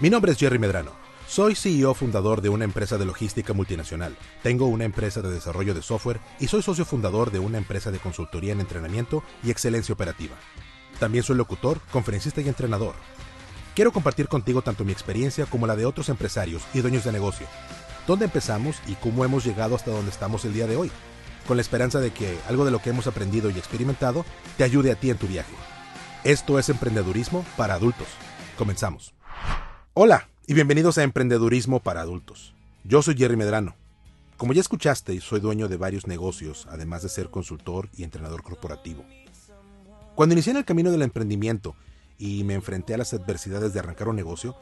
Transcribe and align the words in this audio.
Mi 0.00 0.08
nombre 0.08 0.32
es 0.32 0.38
Jerry 0.38 0.58
Medrano. 0.58 0.92
Soy 1.28 1.54
CEO 1.54 1.92
fundador 1.92 2.40
de 2.40 2.48
una 2.48 2.64
empresa 2.64 2.96
de 2.96 3.04
logística 3.04 3.52
multinacional. 3.52 4.16
Tengo 4.42 4.64
una 4.64 4.86
empresa 4.86 5.20
de 5.20 5.30
desarrollo 5.30 5.74
de 5.74 5.82
software 5.82 6.20
y 6.38 6.46
soy 6.46 6.62
socio 6.62 6.86
fundador 6.86 7.30
de 7.30 7.38
una 7.38 7.58
empresa 7.58 7.90
de 7.90 7.98
consultoría 7.98 8.54
en 8.54 8.60
entrenamiento 8.60 9.22
y 9.44 9.50
excelencia 9.50 9.92
operativa. 9.92 10.36
También 10.98 11.22
soy 11.22 11.36
locutor, 11.36 11.82
conferencista 11.92 12.40
y 12.40 12.48
entrenador. 12.48 12.94
Quiero 13.74 13.92
compartir 13.92 14.26
contigo 14.26 14.62
tanto 14.62 14.86
mi 14.86 14.92
experiencia 14.92 15.44
como 15.44 15.66
la 15.66 15.76
de 15.76 15.84
otros 15.84 16.08
empresarios 16.08 16.62
y 16.72 16.80
dueños 16.80 17.04
de 17.04 17.12
negocio. 17.12 17.46
Dónde 18.06 18.24
empezamos 18.24 18.80
y 18.86 18.94
cómo 18.94 19.26
hemos 19.26 19.44
llegado 19.44 19.76
hasta 19.76 19.90
donde 19.90 20.10
estamos 20.10 20.46
el 20.46 20.54
día 20.54 20.66
de 20.66 20.76
hoy. 20.76 20.90
Con 21.46 21.58
la 21.58 21.60
esperanza 21.60 22.00
de 22.00 22.10
que 22.10 22.38
algo 22.48 22.64
de 22.64 22.70
lo 22.70 22.80
que 22.80 22.88
hemos 22.88 23.06
aprendido 23.06 23.50
y 23.50 23.58
experimentado 23.58 24.24
te 24.56 24.64
ayude 24.64 24.92
a 24.92 24.94
ti 24.94 25.10
en 25.10 25.18
tu 25.18 25.26
viaje. 25.26 25.52
Esto 26.24 26.58
es 26.58 26.70
emprendedurismo 26.70 27.44
para 27.58 27.74
adultos. 27.74 28.08
Comenzamos. 28.56 29.19
Hola 30.02 30.30
y 30.46 30.54
bienvenidos 30.54 30.96
a 30.96 31.02
Emprendedurismo 31.02 31.80
para 31.80 32.00
Adultos. 32.00 32.54
Yo 32.84 33.02
soy 33.02 33.18
Jerry 33.18 33.36
Medrano. 33.36 33.76
Como 34.38 34.54
ya 34.54 34.62
escuchaste, 34.62 35.20
soy 35.20 35.40
dueño 35.40 35.68
de 35.68 35.76
varios 35.76 36.06
negocios, 36.06 36.66
además 36.70 37.02
de 37.02 37.10
ser 37.10 37.28
consultor 37.28 37.90
y 37.94 38.04
entrenador 38.04 38.42
corporativo. 38.42 39.04
Cuando 40.14 40.32
inicié 40.32 40.52
en 40.52 40.56
el 40.56 40.64
camino 40.64 40.90
del 40.90 41.02
emprendimiento 41.02 41.76
y 42.16 42.44
me 42.44 42.54
enfrenté 42.54 42.94
a 42.94 42.96
las 42.96 43.12
adversidades 43.12 43.74
de 43.74 43.80
arrancar 43.80 44.08
un 44.08 44.16
negocio, 44.16 44.56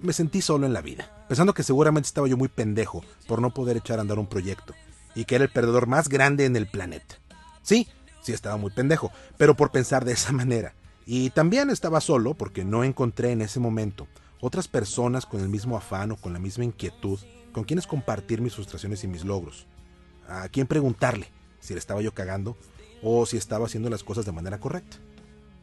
me 0.00 0.12
sentí 0.12 0.42
solo 0.42 0.66
en 0.66 0.72
la 0.72 0.80
vida, 0.80 1.24
pensando 1.28 1.54
que 1.54 1.62
seguramente 1.62 2.08
estaba 2.08 2.26
yo 2.26 2.36
muy 2.36 2.48
pendejo 2.48 3.04
por 3.28 3.40
no 3.40 3.54
poder 3.54 3.76
echar 3.76 4.00
a 4.00 4.02
andar 4.02 4.18
un 4.18 4.26
proyecto 4.26 4.74
y 5.14 5.26
que 5.26 5.36
era 5.36 5.44
el 5.44 5.52
perdedor 5.52 5.86
más 5.86 6.08
grande 6.08 6.44
en 6.44 6.56
el 6.56 6.66
planeta. 6.66 7.20
Sí, 7.62 7.86
sí 8.20 8.32
estaba 8.32 8.56
muy 8.56 8.72
pendejo, 8.72 9.12
pero 9.36 9.54
por 9.54 9.70
pensar 9.70 10.04
de 10.04 10.14
esa 10.14 10.32
manera. 10.32 10.74
Y 11.06 11.30
también 11.30 11.70
estaba 11.70 12.00
solo 12.00 12.34
porque 12.34 12.64
no 12.64 12.82
encontré 12.82 13.30
en 13.30 13.42
ese 13.42 13.60
momento 13.60 14.08
otras 14.42 14.66
personas 14.66 15.24
con 15.24 15.40
el 15.40 15.48
mismo 15.48 15.76
afán 15.76 16.10
o 16.10 16.16
con 16.16 16.32
la 16.32 16.40
misma 16.40 16.64
inquietud, 16.64 17.18
con 17.52 17.62
quienes 17.62 17.86
compartir 17.86 18.40
mis 18.40 18.54
frustraciones 18.54 19.04
y 19.04 19.08
mis 19.08 19.24
logros. 19.24 19.66
A 20.28 20.48
quién 20.48 20.66
preguntarle 20.66 21.28
si 21.60 21.74
le 21.74 21.78
estaba 21.78 22.02
yo 22.02 22.12
cagando 22.12 22.56
o 23.04 23.24
si 23.24 23.36
estaba 23.36 23.66
haciendo 23.66 23.88
las 23.88 24.02
cosas 24.02 24.26
de 24.26 24.32
manera 24.32 24.58
correcta. 24.58 24.96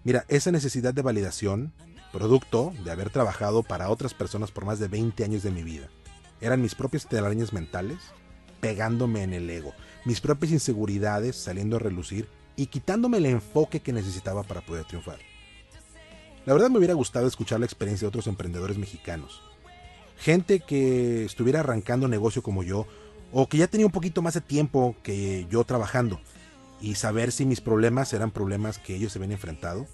Mira, 0.05 0.23
esa 0.29 0.51
necesidad 0.51 0.93
de 0.93 1.01
validación, 1.01 1.73
producto 2.13 2.71
de 2.85 2.91
haber 2.91 3.09
trabajado 3.09 3.63
para 3.63 3.89
otras 3.89 4.13
personas 4.13 4.51
por 4.51 4.63
más 4.63 4.79
de 4.79 4.87
20 4.87 5.25
años 5.25 5.43
de 5.43 5.51
mi 5.51 5.61
vida, 5.61 5.89
eran 6.39 6.61
mis 6.61 6.73
propias 6.73 7.05
telarañas 7.05 7.51
mentales 7.51 7.97
pegándome 8.61 9.23
en 9.23 9.33
el 9.33 9.49
ego, 9.49 9.73
mis 10.05 10.21
propias 10.21 10.53
inseguridades 10.53 11.35
saliendo 11.35 11.75
a 11.75 11.79
relucir 11.79 12.29
y 12.55 12.67
quitándome 12.67 13.17
el 13.17 13.25
enfoque 13.25 13.81
que 13.81 13.91
necesitaba 13.91 14.43
para 14.43 14.61
poder 14.61 14.85
triunfar. 14.85 15.28
La 16.45 16.53
verdad 16.53 16.69
me 16.69 16.77
hubiera 16.77 16.93
gustado 16.93 17.27
escuchar 17.27 17.59
la 17.59 17.65
experiencia 17.65 18.05
de 18.05 18.09
otros 18.09 18.27
emprendedores 18.27 18.77
mexicanos. 18.77 19.41
Gente 20.17 20.59
que 20.59 21.25
estuviera 21.25 21.59
arrancando 21.59 22.07
negocio 22.07 22.41
como 22.41 22.63
yo, 22.63 22.87
o 23.31 23.47
que 23.47 23.57
ya 23.57 23.67
tenía 23.67 23.85
un 23.85 23.91
poquito 23.91 24.21
más 24.21 24.33
de 24.33 24.41
tiempo 24.41 24.95
que 25.03 25.45
yo 25.49 25.63
trabajando, 25.63 26.19
y 26.81 26.95
saber 26.95 27.31
si 27.31 27.45
mis 27.45 27.61
problemas 27.61 28.13
eran 28.13 28.31
problemas 28.31 28.79
que 28.79 28.95
ellos 28.95 29.11
se 29.11 29.19
habían 29.19 29.33
enfrentado, 29.33 29.85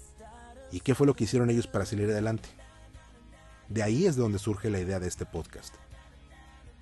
y 0.72 0.80
qué 0.80 0.94
fue 0.94 1.06
lo 1.06 1.14
que 1.14 1.24
hicieron 1.24 1.50
ellos 1.50 1.66
para 1.66 1.86
salir 1.86 2.08
adelante. 2.10 2.48
De 3.68 3.82
ahí 3.82 4.06
es 4.06 4.16
de 4.16 4.22
donde 4.22 4.38
surge 4.38 4.70
la 4.70 4.80
idea 4.80 5.00
de 5.00 5.08
este 5.08 5.26
podcast. 5.26 5.74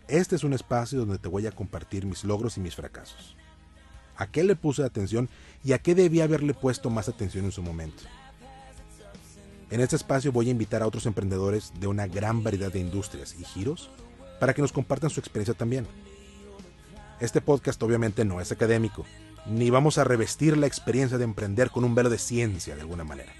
Este 0.06 0.36
es 0.36 0.44
un 0.44 0.52
espacio 0.52 1.00
donde 1.00 1.18
te 1.18 1.28
voy 1.28 1.46
a 1.46 1.52
compartir 1.52 2.04
mis 2.04 2.24
logros 2.24 2.58
y 2.58 2.60
mis 2.60 2.74
fracasos. 2.74 3.36
A 4.16 4.26
qué 4.30 4.44
le 4.44 4.54
puse 4.54 4.84
atención 4.84 5.28
y 5.64 5.72
a 5.72 5.78
qué 5.78 5.94
debía 5.94 6.24
haberle 6.24 6.54
puesto 6.54 6.90
más 6.90 7.08
atención 7.08 7.46
en 7.46 7.52
su 7.52 7.62
momento. 7.62 8.04
En 9.74 9.80
este 9.80 9.96
espacio 9.96 10.30
voy 10.30 10.46
a 10.46 10.50
invitar 10.52 10.82
a 10.82 10.86
otros 10.86 11.04
emprendedores 11.04 11.72
de 11.80 11.88
una 11.88 12.06
gran 12.06 12.44
variedad 12.44 12.72
de 12.72 12.78
industrias 12.78 13.34
y 13.36 13.44
giros 13.44 13.90
para 14.38 14.54
que 14.54 14.62
nos 14.62 14.70
compartan 14.70 15.10
su 15.10 15.18
experiencia 15.18 15.52
también. 15.52 15.84
Este 17.18 17.40
podcast 17.40 17.82
obviamente 17.82 18.24
no 18.24 18.40
es 18.40 18.52
académico, 18.52 19.04
ni 19.46 19.70
vamos 19.70 19.98
a 19.98 20.04
revestir 20.04 20.56
la 20.56 20.68
experiencia 20.68 21.18
de 21.18 21.24
emprender 21.24 21.70
con 21.70 21.82
un 21.82 21.96
velo 21.96 22.08
de 22.08 22.18
ciencia 22.18 22.76
de 22.76 22.82
alguna 22.82 23.02
manera. 23.02 23.32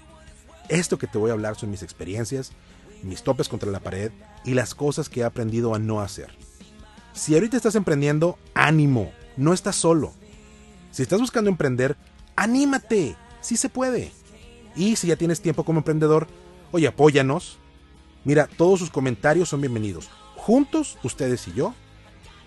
Esto 0.67 0.97
que 0.97 1.07
te 1.07 1.17
voy 1.17 1.29
a 1.29 1.33
hablar 1.35 1.55
son 1.55 1.71
mis 1.71 1.83
experiencias, 1.83 2.51
mis 3.01 3.23
topes 3.23 3.47
contra 3.47 3.71
la 3.71 3.79
pared 3.79 4.11
y 4.43 4.55
las 4.55 4.75
cosas 4.75 5.07
que 5.07 5.21
he 5.21 5.23
aprendido 5.23 5.73
a 5.73 5.79
no 5.79 6.01
hacer. 6.01 6.35
Si 7.13 7.33
ahorita 7.33 7.55
estás 7.55 7.75
emprendiendo, 7.75 8.37
ánimo, 8.53 9.13
no 9.37 9.53
estás 9.53 9.77
solo. 9.77 10.11
Si 10.91 11.01
estás 11.01 11.21
buscando 11.21 11.49
emprender, 11.49 11.95
anímate, 12.35 13.15
sí 13.39 13.55
se 13.55 13.69
puede. 13.69 14.11
Y 14.75 14.95
si 14.95 15.07
ya 15.07 15.15
tienes 15.15 15.41
tiempo 15.41 15.63
como 15.63 15.79
emprendedor, 15.79 16.27
oye, 16.71 16.87
apóyanos. 16.87 17.57
Mira, 18.23 18.47
todos 18.57 18.79
sus 18.79 18.89
comentarios 18.89 19.49
son 19.49 19.61
bienvenidos. 19.61 20.09
Juntos, 20.35 20.97
ustedes 21.03 21.47
y 21.47 21.53
yo, 21.53 21.73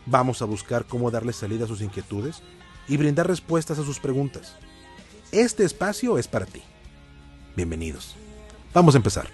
vamos 0.06 0.42
a 0.42 0.44
buscar 0.44 0.84
cómo 0.86 1.10
darle 1.10 1.32
salida 1.32 1.64
a 1.64 1.68
sus 1.68 1.80
inquietudes 1.80 2.42
y 2.88 2.96
brindar 2.96 3.26
respuestas 3.26 3.78
a 3.78 3.84
sus 3.84 4.00
preguntas. 4.00 4.56
Este 5.32 5.64
espacio 5.64 6.18
es 6.18 6.26
para 6.26 6.46
ti. 6.46 6.62
Bienvenidos. 7.56 8.16
Vamos 8.72 8.94
a 8.94 8.98
empezar. 8.98 9.28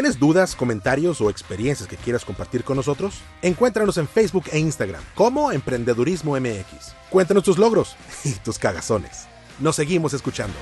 ¿Tienes 0.00 0.18
dudas, 0.18 0.56
comentarios 0.56 1.20
o 1.20 1.28
experiencias 1.28 1.86
que 1.86 1.98
quieras 1.98 2.24
compartir 2.24 2.64
con 2.64 2.74
nosotros? 2.74 3.20
Encuéntranos 3.42 3.98
en 3.98 4.08
Facebook 4.08 4.44
e 4.50 4.58
Instagram 4.58 5.02
como 5.14 5.52
Emprendedurismo 5.52 6.40
MX. 6.40 6.94
Cuéntanos 7.10 7.44
tus 7.44 7.58
logros 7.58 7.96
y 8.24 8.32
tus 8.32 8.58
cagazones. 8.58 9.28
Nos 9.58 9.76
seguimos 9.76 10.14
escuchando. 10.14 10.54